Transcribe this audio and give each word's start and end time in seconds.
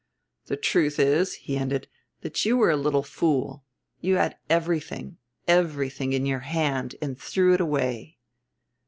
"The 0.47 0.57
truth 0.57 0.97
is," 0.99 1.35
he 1.35 1.57
ended, 1.59 1.87
"that 2.21 2.43
you 2.43 2.57
were 2.57 2.71
a 2.71 2.75
little 2.75 3.03
fool; 3.03 3.63
you 3.99 4.15
had 4.15 4.35
everything, 4.49 5.19
everything, 5.47 6.13
in 6.13 6.25
your 6.25 6.39
hand 6.39 6.95
and 7.03 7.15
threw 7.21 7.53
it 7.53 7.61
away." 7.61 8.17